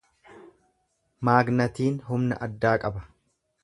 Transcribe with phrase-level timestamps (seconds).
[1.31, 3.09] Maagnatiin humna addaa qaba.